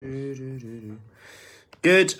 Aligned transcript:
Good 0.00 0.54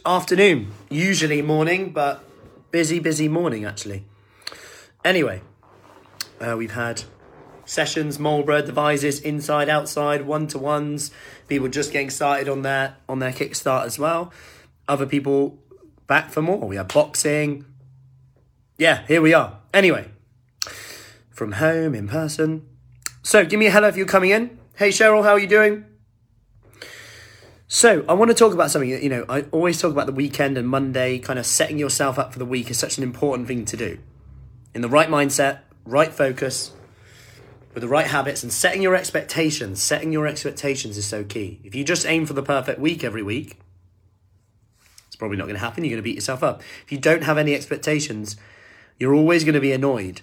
afternoon. 0.05 0.73
Usually 0.91 1.43
morning, 1.43 1.91
but 1.91 2.25
busy, 2.73 2.99
busy 2.99 3.29
morning 3.29 3.65
actually. 3.65 4.05
Anyway, 5.05 5.43
uh, 6.41 6.57
we've 6.59 6.73
had 6.73 7.05
sessions, 7.67 8.19
Marlborough 8.19 8.63
devices, 8.63 9.21
inside, 9.21 9.69
outside, 9.69 10.23
one 10.23 10.49
to 10.49 10.59
ones. 10.59 11.13
People 11.47 11.69
just 11.69 11.93
getting 11.93 12.11
started 12.11 12.49
on 12.49 12.63
their 12.63 12.97
on 13.09 13.21
their 13.21 13.31
kickstart 13.31 13.85
as 13.85 13.97
well. 13.97 14.33
Other 14.89 15.07
people 15.07 15.57
back 16.09 16.31
for 16.31 16.43
more. 16.43 16.67
We 16.67 16.75
have 16.75 16.89
boxing. 16.89 17.65
Yeah, 18.77 19.07
here 19.07 19.23
we 19.23 19.35
are. 19.35 19.61
Anyway, 19.73 20.09
from 21.31 21.53
home 21.53 21.95
in 21.95 22.09
person. 22.09 22.67
So 23.23 23.45
give 23.45 23.61
me 23.61 23.69
a 23.69 23.71
hello 23.71 23.87
if 23.87 23.97
you're 23.97 24.05
coming 24.05 24.31
in. 24.31 24.59
Hey 24.75 24.89
Cheryl, 24.89 25.23
how 25.23 25.31
are 25.31 25.39
you 25.39 25.47
doing? 25.47 25.85
So, 27.71 28.03
I 28.09 28.15
want 28.15 28.31
to 28.31 28.35
talk 28.35 28.55
about 28.55 28.71
something 28.71 28.89
that, 28.93 29.03
you 29.03 29.11
know, 29.11 29.27
I 29.29 29.43
always 29.53 29.79
talk 29.79 29.93
about 29.93 30.07
the 30.07 30.13
weekend 30.13 30.57
and 30.57 30.67
Monday, 30.67 31.19
kind 31.19 31.39
of 31.39 31.45
setting 31.45 31.79
yourself 31.79 32.19
up 32.19 32.33
for 32.33 32.39
the 32.39 32.47
week 32.47 32.71
is 32.71 32.79
such 32.79 32.97
an 32.97 33.03
important 33.03 33.47
thing 33.47 33.67
to 33.67 33.77
do. 33.77 33.99
In 34.75 34.81
the 34.81 34.89
right 34.89 35.11
mindset, 35.11 35.61
right 35.85 36.11
focus, 36.11 36.73
with 37.75 37.83
the 37.83 37.89
right 37.89 38.07
habits, 38.07 38.43
and 38.43 38.51
setting 38.51 38.81
your 38.81 38.95
expectations. 38.95 39.83
Setting 39.83 40.15
your 40.15 40.27
expectations 40.27 40.97
is 40.97 41.05
so 41.05 41.25
key. 41.25 41.61
If 41.63 41.75
you 41.75 41.85
just 41.85 42.07
aim 42.07 42.25
for 42.25 42.33
the 42.33 42.43
perfect 42.43 42.81
week 42.81 43.05
every 43.05 43.23
week, 43.23 43.59
it's 45.07 45.17
probably 45.17 45.37
not 45.37 45.45
going 45.45 45.57
to 45.57 45.61
happen. 45.61 45.85
You're 45.85 45.91
going 45.91 46.03
to 46.03 46.09
beat 46.09 46.15
yourself 46.15 46.43
up. 46.43 46.63
If 46.87 46.91
you 46.91 46.97
don't 46.97 47.25
have 47.25 47.37
any 47.37 47.55
expectations, 47.55 48.37
you're 48.99 49.15
always 49.15 49.45
going 49.45 49.55
to 49.55 49.61
be 49.61 49.73
annoyed 49.73 50.23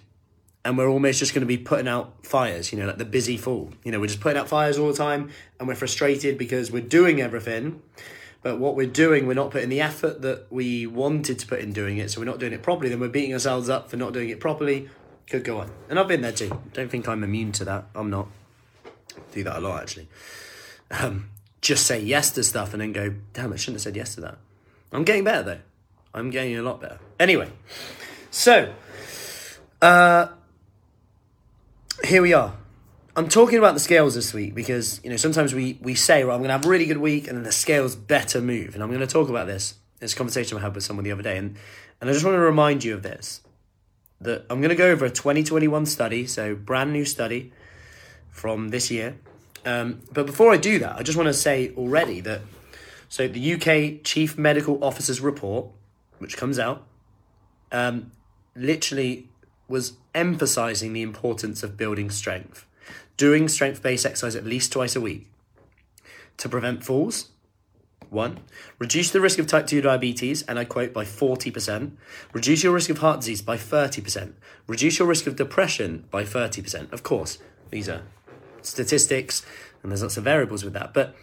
and 0.65 0.79
we're 0.79 0.89
almost 0.89 1.19
just 1.19 1.35
going 1.35 1.41
to 1.41 1.47
be 1.47 1.59
putting 1.59 1.87
out 1.87 2.25
fires, 2.25 2.73
you 2.73 2.79
know, 2.79 2.87
like 2.87 2.97
the 2.97 3.05
busy 3.05 3.37
fool. 3.37 3.71
You 3.83 3.91
know, 3.91 3.99
we're 3.99 4.07
just 4.07 4.19
putting 4.19 4.39
out 4.39 4.49
fires 4.49 4.79
all 4.79 4.87
the 4.87 4.97
time 4.97 5.29
and 5.59 5.67
we're 5.67 5.75
frustrated 5.75 6.39
because 6.39 6.71
we're 6.71 6.81
doing 6.81 7.21
everything, 7.21 7.83
but 8.41 8.59
what 8.59 8.75
we're 8.75 8.87
doing, 8.87 9.27
we're 9.27 9.35
not 9.35 9.51
putting 9.51 9.69
the 9.69 9.79
effort 9.79 10.23
that 10.23 10.47
we 10.51 10.87
wanted 10.87 11.37
to 11.39 11.47
put 11.47 11.59
in 11.59 11.71
doing 11.71 11.99
it, 11.99 12.09
so 12.09 12.19
we're 12.19 12.25
not 12.25 12.39
doing 12.39 12.51
it 12.51 12.63
properly, 12.63 12.89
then 12.89 12.99
we're 12.99 13.07
beating 13.09 13.33
ourselves 13.33 13.69
up 13.69 13.91
for 13.91 13.97
not 13.97 14.11
doing 14.11 14.29
it 14.29 14.39
properly. 14.39 14.89
Could 15.27 15.43
go 15.43 15.59
on. 15.59 15.71
And 15.89 15.99
I've 15.99 16.07
been 16.07 16.21
there 16.21 16.31
too. 16.31 16.59
Don't 16.73 16.89
think 16.89 17.07
I'm 17.07 17.23
immune 17.23 17.51
to 17.53 17.65
that. 17.65 17.85
I'm 17.95 18.09
not. 18.09 18.27
Do 19.31 19.43
that 19.43 19.57
a 19.57 19.59
lot 19.59 19.81
actually. 19.81 20.07
Um, 20.91 21.29
just 21.61 21.85
say 21.85 22.01
yes 22.01 22.31
to 22.31 22.43
stuff 22.43 22.73
and 22.73 22.81
then 22.81 22.91
go, 22.91 23.13
damn, 23.33 23.53
I 23.53 23.55
shouldn't 23.55 23.75
have 23.75 23.81
said 23.81 23.95
yes 23.95 24.15
to 24.15 24.21
that. 24.21 24.37
I'm 24.91 25.03
getting 25.03 25.23
better 25.23 25.43
though. 25.43 25.59
I'm 26.13 26.29
getting 26.29 26.55
a 26.57 26.61
lot 26.61 26.81
better. 26.81 26.99
Anyway, 27.19 27.49
so 28.29 28.73
uh, 29.81 30.27
here 32.03 32.21
we 32.21 32.33
are. 32.33 32.55
I'm 33.15 33.29
talking 33.29 33.57
about 33.57 33.73
the 33.73 33.79
scales 33.79 34.15
this 34.15 34.33
week 34.33 34.53
because 34.53 34.99
you 35.03 35.09
know 35.09 35.15
sometimes 35.15 35.53
we 35.53 35.79
we 35.81 35.95
say, 35.95 36.23
"Well, 36.23 36.35
I'm 36.35 36.41
going 36.41 36.49
to 36.49 36.53
have 36.53 36.65
a 36.65 36.69
really 36.69 36.85
good 36.85 36.97
week," 36.97 37.27
and 37.27 37.37
then 37.37 37.43
the 37.43 37.51
scales 37.51 37.95
better 37.95 38.41
move. 38.41 38.73
And 38.73 38.83
I'm 38.83 38.89
going 38.89 38.99
to 38.99 39.07
talk 39.07 39.29
about 39.29 39.47
this. 39.47 39.75
It's 40.01 40.13
a 40.13 40.15
conversation 40.15 40.57
I 40.57 40.61
had 40.61 40.75
with 40.75 40.83
someone 40.83 41.05
the 41.05 41.11
other 41.11 41.23
day, 41.23 41.37
and 41.37 41.55
and 42.01 42.09
I 42.09 42.13
just 42.13 42.25
want 42.25 42.35
to 42.35 42.39
remind 42.39 42.83
you 42.83 42.93
of 42.93 43.03
this. 43.03 43.41
That 44.19 44.45
I'm 44.49 44.59
going 44.59 44.69
to 44.69 44.75
go 44.75 44.89
over 44.89 45.05
a 45.05 45.09
2021 45.09 45.85
study, 45.85 46.27
so 46.27 46.55
brand 46.55 46.91
new 46.91 47.05
study 47.05 47.53
from 48.29 48.69
this 48.69 48.91
year. 48.91 49.17
Um, 49.65 50.01
but 50.11 50.25
before 50.25 50.51
I 50.51 50.57
do 50.57 50.79
that, 50.79 50.95
I 50.97 51.03
just 51.03 51.17
want 51.17 51.27
to 51.27 51.33
say 51.33 51.73
already 51.75 52.19
that 52.21 52.41
so 53.09 53.27
the 53.27 53.53
UK 53.53 54.03
Chief 54.03 54.37
Medical 54.37 54.83
Officer's 54.83 55.21
report, 55.21 55.67
which 56.19 56.37
comes 56.37 56.59
out, 56.59 56.85
um, 57.71 58.11
literally 58.55 59.29
was 59.67 59.93
emphasizing 60.13 60.93
the 60.93 61.01
importance 61.01 61.63
of 61.63 61.77
building 61.77 62.09
strength, 62.09 62.65
doing 63.17 63.47
strength 63.47 63.81
based 63.81 64.05
exercise 64.05 64.35
at 64.35 64.45
least 64.45 64.71
twice 64.71 64.95
a 64.95 65.01
week 65.01 65.27
to 66.37 66.49
prevent 66.49 66.83
falls. 66.83 67.29
One, 68.09 68.39
reduce 68.77 69.09
the 69.11 69.19
risk 69.19 69.39
of 69.39 69.47
type 69.47 69.67
2 69.67 69.81
diabetes, 69.81 70.43
and 70.43 70.59
I 70.59 70.65
quote, 70.65 70.93
by 70.93 71.03
40%. 71.03 71.91
Reduce 72.33 72.63
your 72.63 72.73
risk 72.73 72.89
of 72.89 72.99
heart 72.99 73.21
disease 73.21 73.41
by 73.41 73.57
30%. 73.57 74.33
Reduce 74.67 74.99
your 74.99 75.07
risk 75.07 75.27
of 75.27 75.35
depression 75.35 76.05
by 76.11 76.23
30%. 76.23 76.93
Of 76.93 77.03
course, 77.03 77.39
these 77.71 77.89
are 77.89 78.03
statistics, 78.61 79.45
and 79.81 79.91
there's 79.91 80.03
lots 80.03 80.17
of 80.17 80.23
variables 80.23 80.63
with 80.63 80.73
that. 80.73 80.93
But 80.93 81.15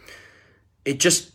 it 0.84 0.98
just 0.98 1.30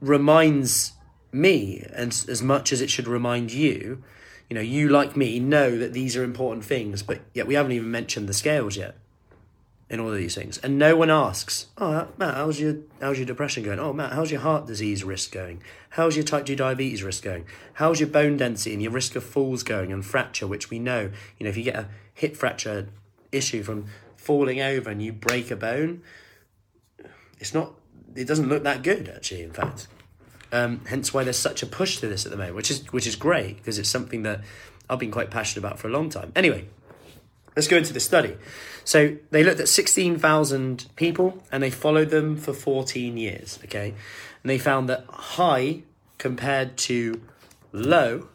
reminds 0.00 0.92
me, 1.32 1.84
and 1.92 2.12
as 2.28 2.42
much 2.42 2.72
as 2.72 2.80
it 2.80 2.90
should 2.90 3.08
remind 3.08 3.52
you, 3.52 4.02
you 4.48 4.54
know, 4.54 4.60
you 4.60 4.88
like 4.88 5.16
me 5.16 5.38
know 5.38 5.76
that 5.76 5.92
these 5.92 6.16
are 6.16 6.24
important 6.24 6.64
things, 6.64 7.02
but 7.02 7.20
yet 7.34 7.46
we 7.46 7.54
haven't 7.54 7.72
even 7.72 7.90
mentioned 7.90 8.28
the 8.28 8.34
scales 8.34 8.76
yet 8.76 8.96
in 9.88 10.00
all 10.00 10.10
of 10.10 10.16
these 10.16 10.34
things. 10.34 10.58
And 10.58 10.78
no 10.78 10.96
one 10.96 11.10
asks, 11.10 11.66
oh, 11.78 12.08
Matt, 12.16 12.34
how's 12.34 12.60
your, 12.60 12.76
how's 13.00 13.18
your 13.18 13.26
depression 13.26 13.62
going? 13.62 13.78
Oh, 13.78 13.92
Matt, 13.92 14.12
how's 14.12 14.30
your 14.30 14.40
heart 14.40 14.66
disease 14.66 15.04
risk 15.04 15.30
going? 15.30 15.62
How's 15.90 16.16
your 16.16 16.24
type 16.24 16.46
2 16.46 16.56
diabetes 16.56 17.02
risk 17.02 17.22
going? 17.22 17.46
How's 17.74 18.00
your 18.00 18.08
bone 18.08 18.36
density 18.36 18.72
and 18.72 18.82
your 18.82 18.92
risk 18.92 19.14
of 19.14 19.24
falls 19.24 19.62
going 19.62 19.92
and 19.92 20.04
fracture, 20.04 20.46
which 20.46 20.70
we 20.70 20.78
know, 20.78 21.10
you 21.38 21.44
know, 21.44 21.50
if 21.50 21.56
you 21.56 21.62
get 21.62 21.76
a 21.76 21.88
hip 22.14 22.36
fracture 22.36 22.88
issue 23.30 23.62
from 23.62 23.86
falling 24.16 24.60
over 24.60 24.90
and 24.90 25.02
you 25.02 25.12
break 25.12 25.50
a 25.50 25.56
bone, 25.56 26.02
it's 27.38 27.54
not, 27.54 27.74
it 28.14 28.26
doesn't 28.26 28.48
look 28.48 28.64
that 28.64 28.82
good, 28.82 29.08
actually, 29.08 29.42
in 29.42 29.52
fact. 29.52 29.86
Um, 30.52 30.82
hence 30.86 31.12
why 31.12 31.24
there's 31.24 31.38
such 31.38 31.62
a 31.62 31.66
push 31.66 31.98
to 31.98 32.08
this 32.08 32.24
at 32.24 32.30
the 32.30 32.36
moment, 32.36 32.54
which 32.56 32.70
is 32.70 32.92
which 32.92 33.06
is 33.06 33.16
great 33.16 33.56
because 33.56 33.78
it's 33.78 33.88
something 33.88 34.22
that 34.22 34.42
I've 34.88 34.98
been 34.98 35.10
quite 35.10 35.30
passionate 35.30 35.66
about 35.66 35.78
for 35.78 35.88
a 35.88 35.90
long 35.90 36.08
time. 36.08 36.32
Anyway, 36.36 36.66
let's 37.56 37.68
go 37.68 37.76
into 37.76 37.92
the 37.92 38.00
study. 38.00 38.36
So 38.84 39.16
they 39.30 39.42
looked 39.42 39.58
at 39.58 39.68
16,000 39.68 40.86
people 40.94 41.42
and 41.50 41.62
they 41.62 41.70
followed 41.70 42.10
them 42.10 42.36
for 42.36 42.52
14 42.52 43.16
years, 43.16 43.58
okay? 43.64 43.94
And 44.42 44.50
they 44.50 44.58
found 44.58 44.88
that 44.88 45.04
high 45.08 45.82
compared 46.18 46.76
to 46.76 47.20
low 47.72 48.28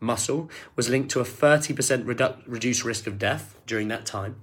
muscle 0.00 0.50
was 0.74 0.90
linked 0.90 1.10
to 1.12 1.20
a 1.20 1.24
30% 1.24 2.04
redu- 2.04 2.36
reduced 2.46 2.84
risk 2.84 3.06
of 3.06 3.18
death 3.18 3.56
during 3.66 3.88
that 3.88 4.04
time. 4.04 4.36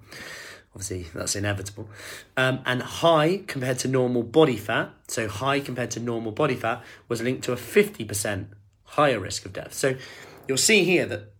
Obviously, 0.75 1.05
that's 1.13 1.35
inevitable. 1.35 1.87
Um, 2.35 2.61
and 2.65 2.81
high 2.81 3.43
compared 3.45 3.77
to 3.79 3.87
normal 3.87 4.23
body 4.23 4.57
fat, 4.57 4.91
so 5.07 5.27
high 5.27 5.59
compared 5.59 5.91
to 5.91 5.99
normal 5.99 6.31
body 6.31 6.55
fat, 6.55 6.83
was 7.07 7.21
linked 7.21 7.43
to 7.43 7.53
a 7.53 7.55
50% 7.55 8.47
higher 8.85 9.19
risk 9.19 9.45
of 9.45 9.53
death. 9.53 9.73
So 9.73 9.95
you'll 10.47 10.57
see 10.57 10.83
here 10.83 11.05
that 11.05 11.31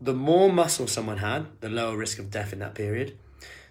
the 0.00 0.14
more 0.14 0.52
muscle 0.52 0.88
someone 0.88 1.18
had, 1.18 1.46
the 1.60 1.68
lower 1.68 1.96
risk 1.96 2.18
of 2.18 2.30
death 2.30 2.52
in 2.52 2.58
that 2.60 2.74
period. 2.74 3.16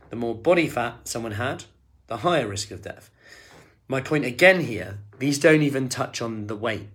The 0.09 0.15
more 0.15 0.35
body 0.35 0.69
fat 0.69 1.07
someone 1.07 1.33
had, 1.33 1.65
the 2.07 2.17
higher 2.17 2.47
risk 2.47 2.71
of 2.71 2.81
death. 2.81 3.09
My 3.87 4.01
point 4.01 4.23
again 4.23 4.61
here, 4.61 4.99
these 5.17 5.39
don't 5.39 5.63
even 5.63 5.89
touch 5.89 6.21
on 6.21 6.47
the 6.47 6.55
weight. 6.55 6.87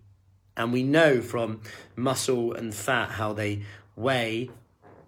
And 0.57 0.73
we 0.73 0.83
know 0.83 1.21
from 1.21 1.61
muscle 1.97 2.55
and 2.55 2.73
fat 2.75 3.11
how 3.13 3.33
they 3.33 3.65
weigh 3.97 4.51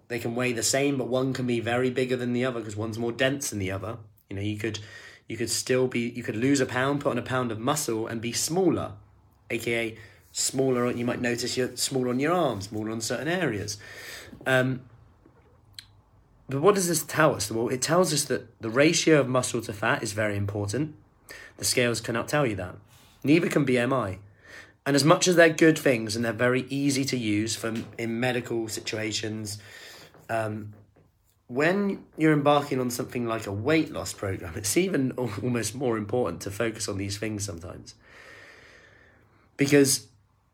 they 0.07 0.19
can 0.19 0.35
weigh 0.35 0.53
the 0.53 0.63
same, 0.63 0.97
but 0.97 1.07
one 1.07 1.33
can 1.33 1.45
be 1.45 1.59
very 1.59 1.89
bigger 1.89 2.15
than 2.15 2.33
the 2.33 2.45
other 2.45 2.59
because 2.59 2.75
one's 2.75 2.97
more 2.97 3.11
dense 3.11 3.49
than 3.49 3.59
the 3.59 3.71
other. 3.71 3.97
You 4.29 4.35
know, 4.35 4.41
you 4.41 4.57
could 4.57 4.79
you 5.27 5.37
could 5.37 5.49
still 5.49 5.87
be 5.87 6.09
you 6.09 6.23
could 6.23 6.35
lose 6.35 6.61
a 6.61 6.65
pound, 6.65 7.01
put 7.01 7.11
on 7.11 7.17
a 7.17 7.23
pound 7.23 7.51
of 7.51 7.59
muscle, 7.59 8.07
and 8.07 8.21
be 8.21 8.31
smaller, 8.31 8.93
aka 9.49 9.97
smaller. 10.31 10.91
You 10.91 11.05
might 11.05 11.21
notice 11.21 11.57
you're 11.57 11.75
smaller 11.75 12.09
on 12.09 12.19
your 12.19 12.33
arms, 12.33 12.69
smaller 12.69 12.91
on 12.91 13.01
certain 13.01 13.27
areas. 13.27 13.77
Um, 14.45 14.81
but 16.49 16.61
what 16.61 16.75
does 16.75 16.87
this 16.87 17.03
tell 17.03 17.35
us? 17.35 17.51
Well, 17.51 17.67
it 17.67 17.81
tells 17.81 18.13
us 18.13 18.23
that 18.25 18.61
the 18.61 18.69
ratio 18.69 19.19
of 19.19 19.27
muscle 19.27 19.61
to 19.61 19.73
fat 19.73 20.01
is 20.01 20.13
very 20.13 20.37
important. 20.37 20.95
The 21.57 21.65
scales 21.65 21.99
cannot 21.99 22.29
tell 22.29 22.45
you 22.45 22.55
that. 22.55 22.75
Neither 23.23 23.49
can 23.49 23.65
BMI. 23.65 24.19
And 24.85 24.95
as 24.95 25.03
much 25.03 25.27
as 25.27 25.35
they're 25.35 25.49
good 25.49 25.77
things 25.77 26.15
and 26.15 26.23
they're 26.23 26.31
very 26.31 26.65
easy 26.69 27.03
to 27.05 27.17
use 27.17 27.57
for 27.57 27.73
in 27.97 28.21
medical 28.21 28.69
situations, 28.69 29.57
um, 30.29 30.73
when 31.47 32.03
you're 32.17 32.33
embarking 32.33 32.79
on 32.79 32.89
something 32.89 33.25
like 33.25 33.47
a 33.47 33.51
weight 33.51 33.91
loss 33.91 34.13
program, 34.13 34.53
it's 34.55 34.75
even 34.77 35.11
almost 35.43 35.75
more 35.75 35.97
important 35.97 36.41
to 36.41 36.51
focus 36.51 36.87
on 36.87 36.97
these 36.97 37.17
things 37.17 37.43
sometimes. 37.43 37.95
Because 39.55 40.07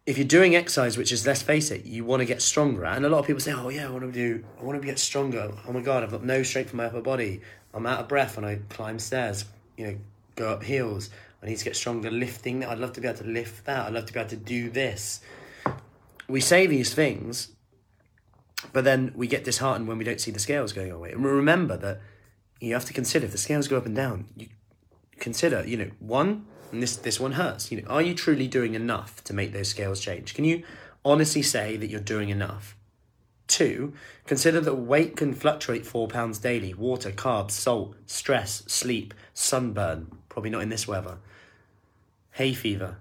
if 0.05 0.17
you're 0.17 0.27
doing 0.27 0.55
exercise, 0.55 0.97
which 0.97 1.11
is 1.11 1.25
let's 1.25 1.41
face 1.41 1.71
it, 1.71 1.85
you 1.85 2.05
want 2.05 2.21
to 2.21 2.25
get 2.25 2.41
stronger 2.41 2.85
and 2.85 3.05
a 3.05 3.09
lot 3.09 3.19
of 3.19 3.27
people 3.27 3.41
say, 3.41 3.53
"Oh 3.53 3.69
yeah, 3.69 3.87
I 3.87 3.89
want 3.89 4.03
to 4.03 4.11
do, 4.11 4.43
I 4.59 4.63
want 4.63 4.81
to 4.81 4.85
get 4.85 4.99
stronger." 4.99 5.51
Oh 5.67 5.73
my 5.73 5.81
god, 5.81 6.03
I've 6.03 6.11
got 6.11 6.23
no 6.23 6.43
strength 6.43 6.71
in 6.71 6.77
my 6.77 6.85
upper 6.85 7.01
body. 7.01 7.41
I'm 7.73 7.85
out 7.85 7.99
of 7.99 8.07
breath 8.07 8.35
when 8.35 8.45
I 8.45 8.59
climb 8.69 8.99
stairs. 8.99 9.45
You 9.77 9.87
know, 9.87 9.97
go 10.35 10.49
up 10.49 10.63
hills. 10.63 11.09
I 11.41 11.47
need 11.47 11.57
to 11.57 11.65
get 11.65 11.75
stronger 11.75 12.11
lifting. 12.11 12.63
I'd 12.63 12.79
love 12.79 12.93
to 12.93 13.01
be 13.01 13.07
able 13.07 13.19
to 13.19 13.25
lift 13.25 13.65
that. 13.65 13.87
I'd 13.87 13.93
love 13.93 14.05
to 14.05 14.13
be 14.13 14.19
able 14.19 14.29
to 14.29 14.37
do 14.37 14.69
this. 14.69 15.19
We 16.27 16.39
say 16.39 16.67
these 16.67 16.93
things, 16.93 17.49
but 18.71 18.83
then 18.83 19.11
we 19.15 19.27
get 19.27 19.43
disheartened 19.43 19.87
when 19.87 19.97
we 19.97 20.03
don't 20.03 20.21
see 20.21 20.31
the 20.31 20.39
scales 20.39 20.73
going 20.73 20.91
away. 20.91 21.11
And 21.11 21.25
remember 21.25 21.77
that 21.77 21.99
you 22.59 22.73
have 22.73 22.85
to 22.85 22.93
consider 22.93 23.25
if 23.25 23.31
the 23.31 23.37
scales 23.37 23.67
go 23.67 23.77
up 23.77 23.85
and 23.85 23.95
down, 23.95 24.27
you 24.37 24.47
consider, 25.19 25.63
you 25.67 25.77
know, 25.77 25.91
one, 25.99 26.45
and 26.71 26.81
this 26.81 26.95
this 26.95 27.19
one 27.19 27.33
hurts. 27.33 27.71
You 27.71 27.81
know, 27.81 27.87
are 27.87 28.01
you 28.01 28.13
truly 28.13 28.47
doing 28.47 28.73
enough 28.73 29.23
to 29.25 29.33
make 29.33 29.53
those 29.53 29.67
scales 29.67 29.99
change? 29.99 30.33
Can 30.33 30.45
you 30.45 30.63
honestly 31.03 31.41
say 31.41 31.77
that 31.77 31.89
you're 31.89 31.99
doing 31.99 32.29
enough? 32.29 32.75
Two, 33.47 33.93
consider 34.25 34.61
that 34.61 34.75
weight 34.75 35.17
can 35.17 35.33
fluctuate 35.33 35.85
four 35.85 36.07
pounds 36.07 36.39
daily. 36.39 36.73
Water, 36.73 37.11
carbs, 37.11 37.51
salt, 37.51 37.95
stress, 38.05 38.63
sleep, 38.67 39.13
sunburn. 39.33 40.07
Probably 40.29 40.49
not 40.49 40.63
in 40.63 40.69
this 40.69 40.87
weather. 40.87 41.17
hay 42.31 42.53
fever. 42.53 42.97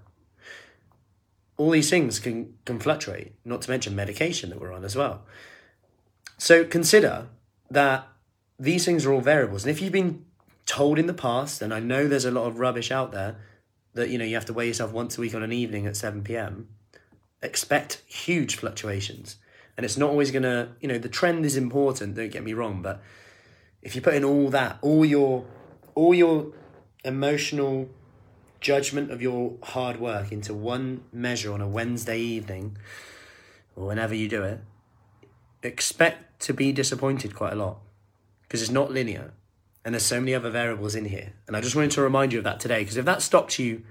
All 1.57 1.71
these 1.71 1.89
things 1.89 2.19
can, 2.19 2.55
can 2.65 2.79
fluctuate, 2.79 3.33
not 3.45 3.61
to 3.63 3.69
mention 3.69 3.95
medication 3.95 4.49
that 4.49 4.59
we're 4.59 4.73
on 4.73 4.83
as 4.83 4.95
well. 4.95 5.23
So 6.37 6.65
consider 6.65 7.27
that 7.69 8.07
these 8.59 8.85
things 8.85 9.05
are 9.05 9.13
all 9.13 9.21
variables. 9.21 9.63
And 9.63 9.71
if 9.71 9.81
you've 9.81 9.93
been 9.93 10.25
told 10.65 10.99
in 10.99 11.07
the 11.07 11.13
past, 11.13 11.61
and 11.61 11.73
I 11.73 11.79
know 11.79 12.07
there's 12.07 12.25
a 12.25 12.31
lot 12.31 12.47
of 12.47 12.59
rubbish 12.59 12.91
out 12.91 13.11
there, 13.11 13.37
that 13.93 14.09
you 14.09 14.17
know 14.17 14.25
you 14.25 14.35
have 14.35 14.45
to 14.45 14.53
weigh 14.53 14.67
yourself 14.67 14.91
once 14.91 15.17
a 15.17 15.21
week 15.21 15.35
on 15.35 15.43
an 15.43 15.51
evening 15.51 15.85
at 15.85 15.95
7 15.95 16.23
p.m., 16.23 16.69
expect 17.41 18.01
huge 18.07 18.55
fluctuations. 18.55 19.37
And 19.75 19.85
it's 19.85 19.97
not 19.97 20.09
always 20.09 20.31
gonna, 20.31 20.75
you 20.81 20.87
know, 20.87 20.97
the 20.97 21.09
trend 21.09 21.45
is 21.45 21.57
important, 21.57 22.15
don't 22.15 22.31
get 22.31 22.43
me 22.43 22.53
wrong, 22.53 22.81
but 22.81 23.01
if 23.81 23.95
you 23.95 24.01
put 24.01 24.13
in 24.13 24.23
all 24.23 24.49
that, 24.49 24.77
all 24.81 25.05
your 25.05 25.45
all 25.95 26.13
your 26.13 26.51
emotional 27.03 27.89
judgment 28.61 29.11
of 29.11 29.21
your 29.21 29.53
hard 29.61 29.99
work 29.99 30.31
into 30.31 30.53
one 30.53 31.03
measure 31.11 31.51
on 31.53 31.61
a 31.61 31.67
Wednesday 31.67 32.19
evening, 32.19 32.77
or 33.75 33.87
whenever 33.87 34.15
you 34.15 34.29
do 34.29 34.43
it, 34.43 34.61
expect 35.63 36.41
to 36.41 36.53
be 36.53 36.71
disappointed 36.71 37.35
quite 37.35 37.53
a 37.53 37.55
lot 37.55 37.79
because 38.43 38.61
it's 38.61 38.71
not 38.71 38.91
linear 38.91 39.33
and 39.85 39.93
there's 39.93 40.05
so 40.05 40.19
many 40.19 40.33
other 40.33 40.49
variables 40.49 40.95
in 40.95 41.05
here. 41.05 41.33
And 41.47 41.57
I 41.57 41.61
just 41.61 41.75
wanted 41.75 41.91
to 41.91 42.01
remind 42.01 42.31
you 42.31 42.39
of 42.39 42.45
that 42.45 42.59
today 42.59 42.79
because 42.79 42.97
if 42.97 43.05
that 43.05 43.21
stops 43.21 43.59
you 43.59 43.83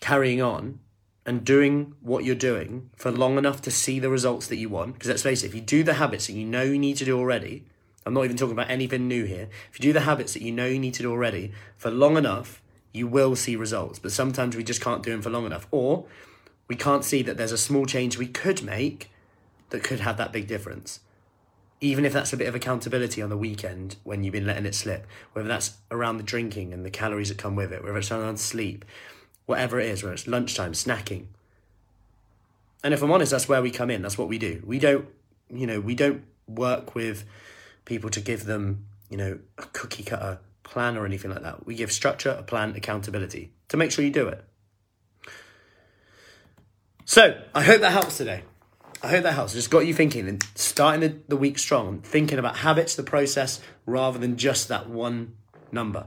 carrying 0.00 0.40
on 0.40 0.80
and 1.26 1.44
doing 1.44 1.94
what 2.00 2.24
you're 2.24 2.34
doing 2.34 2.90
for 2.96 3.10
long 3.10 3.38
enough 3.38 3.62
to 3.62 3.70
see 3.70 3.98
the 3.98 4.10
results 4.10 4.46
that 4.48 4.56
you 4.56 4.68
want, 4.68 4.94
because 4.94 5.08
let's 5.08 5.22
face 5.22 5.42
it, 5.42 5.46
if 5.46 5.54
you 5.54 5.60
do 5.60 5.82
the 5.82 5.94
habits 5.94 6.26
that 6.26 6.34
you 6.34 6.44
know 6.44 6.62
you 6.62 6.78
need 6.78 6.96
to 6.98 7.04
do 7.04 7.18
already, 7.18 7.64
I'm 8.06 8.14
not 8.14 8.24
even 8.24 8.36
talking 8.36 8.52
about 8.52 8.70
anything 8.70 9.08
new 9.08 9.24
here. 9.24 9.48
If 9.70 9.78
you 9.78 9.82
do 9.82 9.92
the 9.92 10.00
habits 10.00 10.34
that 10.34 10.42
you 10.42 10.52
know 10.52 10.66
you 10.66 10.78
need 10.78 10.94
to 10.94 11.02
do 11.02 11.10
already 11.10 11.52
for 11.76 11.90
long 11.90 12.16
enough, 12.16 12.62
you 12.92 13.06
will 13.06 13.34
see 13.34 13.56
results. 13.56 13.98
But 13.98 14.12
sometimes 14.12 14.56
we 14.56 14.62
just 14.62 14.80
can't 14.80 15.02
do 15.02 15.10
them 15.10 15.22
for 15.22 15.30
long 15.30 15.46
enough. 15.46 15.66
Or 15.70 16.04
we 16.68 16.76
can't 16.76 17.04
see 17.04 17.22
that 17.22 17.36
there's 17.36 17.52
a 17.52 17.58
small 17.58 17.86
change 17.86 18.18
we 18.18 18.26
could 18.26 18.62
make 18.62 19.10
that 19.70 19.82
could 19.82 20.00
have 20.00 20.16
that 20.16 20.32
big 20.32 20.46
difference. 20.46 21.00
Even 21.80 22.04
if 22.04 22.12
that's 22.12 22.32
a 22.32 22.36
bit 22.36 22.46
of 22.46 22.54
accountability 22.54 23.20
on 23.20 23.30
the 23.30 23.36
weekend 23.36 23.96
when 24.04 24.24
you've 24.24 24.32
been 24.32 24.46
letting 24.46 24.66
it 24.66 24.74
slip, 24.74 25.06
whether 25.32 25.48
that's 25.48 25.76
around 25.90 26.16
the 26.16 26.22
drinking 26.22 26.72
and 26.72 26.84
the 26.84 26.90
calories 26.90 27.28
that 27.28 27.38
come 27.38 27.56
with 27.56 27.72
it, 27.72 27.82
whether 27.82 27.98
it's 27.98 28.10
around 28.10 28.38
sleep, 28.38 28.84
whatever 29.46 29.78
it 29.80 29.86
is, 29.86 30.02
whether 30.02 30.14
it's 30.14 30.26
lunchtime, 30.26 30.72
snacking. 30.72 31.26
And 32.82 32.94
if 32.94 33.02
I'm 33.02 33.10
honest, 33.10 33.32
that's 33.32 33.48
where 33.48 33.62
we 33.62 33.70
come 33.70 33.90
in. 33.90 34.02
That's 34.02 34.16
what 34.16 34.28
we 34.28 34.38
do. 34.38 34.62
We 34.64 34.78
don't, 34.78 35.06
you 35.50 35.66
know, 35.66 35.80
we 35.80 35.94
don't 35.94 36.24
work 36.46 36.94
with 36.94 37.24
people 37.84 38.10
to 38.10 38.20
give 38.20 38.44
them, 38.44 38.86
you 39.10 39.16
know, 39.16 39.38
a 39.58 39.62
cookie 39.62 40.04
cutter 40.04 40.38
plan 40.62 40.96
or 40.96 41.04
anything 41.04 41.30
like 41.30 41.42
that. 41.42 41.66
We 41.66 41.74
give 41.74 41.92
structure, 41.92 42.30
a 42.30 42.42
plan, 42.42 42.74
accountability 42.76 43.52
to 43.68 43.76
make 43.76 43.90
sure 43.90 44.04
you 44.04 44.10
do 44.10 44.28
it. 44.28 44.44
So 47.04 47.38
I 47.54 47.62
hope 47.62 47.80
that 47.82 47.92
helps 47.92 48.16
today. 48.16 48.44
I 49.04 49.08
hope 49.08 49.24
that 49.24 49.34
helps. 49.34 49.52
Just 49.52 49.70
got 49.70 49.86
you 49.86 49.92
thinking 49.92 50.26
and 50.28 50.42
starting 50.54 51.00
the, 51.02 51.18
the 51.28 51.36
week 51.36 51.58
strong, 51.58 52.00
thinking 52.00 52.38
about 52.38 52.56
habits, 52.56 52.96
the 52.96 53.02
process, 53.02 53.60
rather 53.84 54.18
than 54.18 54.38
just 54.38 54.68
that 54.68 54.88
one 54.88 55.36
number, 55.70 56.06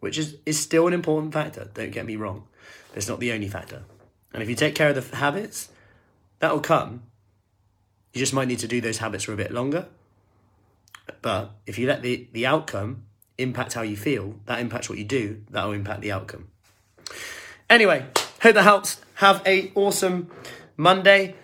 which 0.00 0.18
is, 0.18 0.36
is 0.44 0.58
still 0.58 0.88
an 0.88 0.92
important 0.92 1.32
factor. 1.32 1.70
Don't 1.72 1.92
get 1.92 2.04
me 2.04 2.16
wrong. 2.16 2.48
It's 2.96 3.06
not 3.06 3.20
the 3.20 3.30
only 3.30 3.46
factor. 3.46 3.84
And 4.32 4.42
if 4.42 4.48
you 4.48 4.56
take 4.56 4.74
care 4.74 4.88
of 4.88 5.10
the 5.10 5.16
habits, 5.16 5.68
that'll 6.40 6.58
come. 6.58 7.04
You 8.12 8.18
just 8.18 8.34
might 8.34 8.48
need 8.48 8.58
to 8.58 8.68
do 8.68 8.80
those 8.80 8.98
habits 8.98 9.22
for 9.22 9.32
a 9.32 9.36
bit 9.36 9.52
longer. 9.52 9.86
But 11.22 11.52
if 11.64 11.78
you 11.78 11.86
let 11.86 12.02
the, 12.02 12.26
the 12.32 12.44
outcome 12.44 13.04
impact 13.38 13.74
how 13.74 13.82
you 13.82 13.96
feel, 13.96 14.34
that 14.46 14.58
impacts 14.58 14.88
what 14.88 14.98
you 14.98 15.04
do, 15.04 15.44
that'll 15.48 15.72
impact 15.72 16.00
the 16.00 16.10
outcome. 16.10 16.48
Anyway, 17.70 18.06
hope 18.42 18.54
that 18.54 18.62
helps. 18.62 19.00
Have 19.14 19.42
a 19.46 19.70
awesome 19.76 20.28
Monday. 20.76 21.36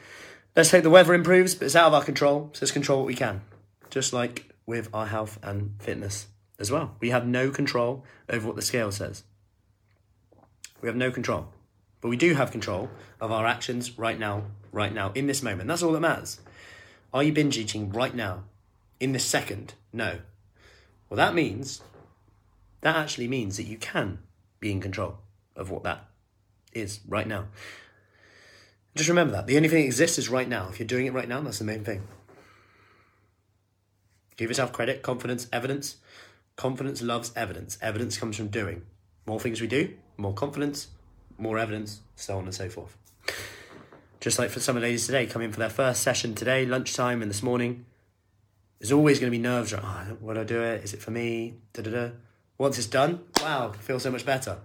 Let's 0.57 0.73
hope 0.73 0.83
the 0.83 0.91
weather 0.91 1.15
improves, 1.15 1.55
but 1.55 1.67
it's 1.67 1.77
out 1.77 1.87
of 1.87 1.95
our 1.95 2.03
control, 2.03 2.51
so 2.53 2.59
let's 2.63 2.73
control 2.73 2.99
what 2.99 3.07
we 3.07 3.15
can. 3.15 3.43
Just 3.89 4.13
like 4.13 4.53
with 4.67 4.89
our 4.93 5.07
health 5.07 5.39
and 5.43 5.75
fitness 5.79 6.27
as 6.59 6.73
well. 6.73 6.97
We 7.01 7.11
have 7.11 7.27
no 7.27 7.51
control 7.51 8.05
over 8.29 8.49
what 8.49 8.57
the 8.57 8.63
scale 8.63 8.91
says. 8.91 9.23
We 10.81 10.89
have 10.89 10.97
no 10.97 11.13
control. 11.13 11.49
But 12.01 12.09
we 12.09 12.17
do 12.17 12.35
have 12.35 12.51
control 12.51 12.91
of 13.21 13.31
our 13.31 13.47
actions 13.47 13.97
right 13.97 14.19
now, 14.19 14.45
right 14.73 14.93
now, 14.93 15.13
in 15.15 15.29
this 15.29 15.43
moment. 15.43 15.69
That's 15.69 15.83
all 15.83 15.93
that 15.93 16.01
matters. 16.01 16.41
Are 17.15 17.23
you 17.23 17.33
binge 17.33 17.57
eating 17.57 17.91
right 17.93 18.15
now? 18.15 18.45
In 18.99 19.13
this 19.13 19.25
second? 19.25 19.75
No. 19.93 20.19
Well, 21.09 21.17
that 21.17 21.35
means, 21.35 21.81
that 22.81 22.97
actually 22.97 23.29
means 23.29 23.57
that 23.57 23.67
you 23.67 23.77
can 23.77 24.19
be 24.59 24.73
in 24.73 24.81
control 24.81 25.19
of 25.55 25.71
what 25.71 25.85
that 25.85 26.07
is 26.73 27.01
right 27.07 27.27
now. 27.27 27.47
Just 28.97 29.09
remember 29.09 29.33
that. 29.33 29.47
The 29.47 29.57
only 29.57 29.69
thing 29.69 29.81
that 29.81 29.87
exists 29.87 30.19
is 30.19 30.29
right 30.29 30.49
now. 30.49 30.69
If 30.69 30.79
you're 30.79 30.87
doing 30.87 31.07
it 31.07 31.13
right 31.13 31.29
now, 31.29 31.41
that's 31.41 31.59
the 31.59 31.65
main 31.65 31.85
thing. 31.85 32.03
Give 34.37 34.51
yourself 34.51 34.73
credit, 34.73 35.03
confidence, 35.03 35.47
evidence. 35.53 35.97
Confidence 36.57 37.01
loves 37.03 37.33
evidence. 37.37 37.79
Evidence 37.81 38.19
comes 38.19 38.37
from 38.37 38.49
doing. 38.49 38.83
More 39.27 39.39
things 39.39 39.61
we 39.61 39.67
do, 39.67 39.95
more 40.17 40.35
confidence, 40.35 40.89
more 41.39 41.59
evidence, 41.59 42.01
so 42.17 42.39
on 42.39 42.45
and 42.45 42.55
so 42.55 42.69
forth. 42.69 42.97
Just 44.21 44.39
like 44.39 44.51
for 44.51 44.61
some 44.61 44.77
of 44.77 44.83
the 44.83 44.89
ladies 44.89 45.07
today, 45.07 45.27
coming 45.27 45.53
for 45.53 45.61
their 45.61 45.71
first 45.71 46.03
session 46.03 46.35
today, 46.35 46.67
lunchtime 46.67 47.23
and 47.23 47.31
this 47.31 47.43
morning, 47.43 47.87
there's 48.79 48.93
always 48.93 49.21
going 49.21 49.31
to 49.31 49.37
be 49.37 49.43
nerves. 49.43 49.73
Like, 49.73 49.83
oh, 49.83 50.17
will 50.21 50.39
I 50.39 50.45
do 50.45 50.63
it? 50.63 50.85
Is 50.85 50.93
it 50.95 51.01
for 51.01 51.11
me? 51.11 51.55
Da 51.73 51.83
da 51.83 51.91
da. 51.91 52.09
Once 52.59 52.77
it's 52.77 52.87
done, 52.87 53.21
wow, 53.41 53.73
I 53.75 53.77
feel 53.79 54.01
so 54.01 54.11
much 54.11 54.27
better. 54.27 54.59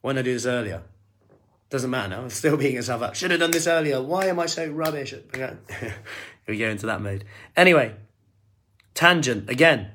Why 0.00 0.12
didn't 0.12 0.20
I 0.20 0.22
do 0.22 0.34
this 0.34 0.46
earlier? 0.46 0.82
Doesn't 1.70 1.90
matter 1.90 2.08
now. 2.08 2.22
I'm 2.22 2.30
still 2.30 2.56
beating 2.56 2.76
myself 2.76 3.02
up. 3.02 3.14
Should 3.14 3.30
have 3.30 3.40
done 3.40 3.50
this 3.50 3.66
earlier. 3.66 4.02
Why 4.02 4.26
am 4.26 4.40
I 4.40 4.46
so 4.46 4.68
rubbish? 4.68 5.14
we 6.48 6.58
go 6.58 6.68
into 6.68 6.86
that 6.86 7.02
mode. 7.02 7.24
Anyway, 7.56 7.94
tangent 8.94 9.50
again. 9.50 9.90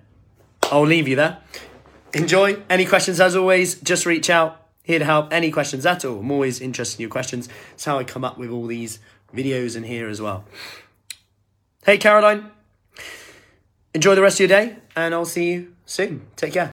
I'll 0.72 0.86
leave 0.86 1.08
you 1.08 1.16
there. 1.16 1.40
Enjoy. 2.14 2.58
Any 2.70 2.86
questions, 2.86 3.20
as 3.20 3.36
always, 3.36 3.75
just 3.81 4.06
reach 4.06 4.30
out. 4.30 4.60
Here 4.84 5.00
to 5.00 5.06
help. 5.06 5.34
Any 5.34 5.50
questions 5.50 5.86
at 5.86 6.06
all. 6.06 6.20
I'm 6.20 6.31
always 6.31 6.62
interested 6.62 7.00
in 7.00 7.04
your 7.04 7.10
questions. 7.10 7.50
It's 7.74 7.86
how 7.86 7.98
I 7.98 8.04
come 8.04 8.24
up 8.24 8.38
with 8.38 8.50
all 8.50 8.68
these 8.68 9.00
videos 9.34 9.75
in 9.75 9.84
here 9.84 10.10
as 10.10 10.22
well. 10.22 10.46
Hey, 11.86 11.98
Caroline. 11.98 12.52
Enjoy 13.94 14.16
the 14.16 14.22
rest 14.22 14.40
of 14.40 14.50
your 14.50 14.60
day, 14.60 14.78
and 14.96 15.14
I'll 15.14 15.25
see 15.25 15.52
you 15.52 15.75
soon. 15.86 16.25
Take 16.36 16.54
care. 16.54 16.72